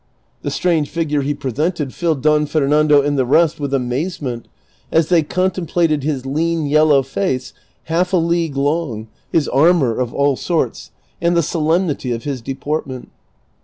The 0.41 0.49
strange 0.49 0.89
figure 0.89 1.21
he 1.21 1.35
presented 1.35 1.93
filled 1.93 2.23
Don 2.23 2.47
Fernando 2.47 3.03
and 3.03 3.19
the 3.19 3.23
rest 3.23 3.59
with 3.59 3.71
amazement 3.71 4.47
as 4.91 5.09
they 5.09 5.21
contemplated 5.21 6.01
his 6.01 6.25
lean 6.25 6.65
yellow 6.65 7.03
face 7.03 7.53
half 7.83 8.11
a 8.11 8.17
league 8.17 8.57
long, 8.57 9.09
his 9.31 9.47
armor 9.47 9.99
of 9.99 10.11
all 10.11 10.35
sorts, 10.35 10.89
and 11.21 11.37
the 11.37 11.43
solemnity 11.43 12.11
of 12.11 12.23
his 12.23 12.41
deportment. 12.41 13.11